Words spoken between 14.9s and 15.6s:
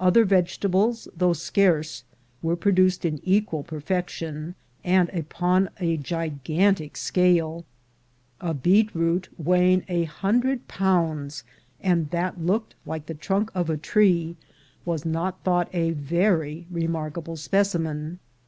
not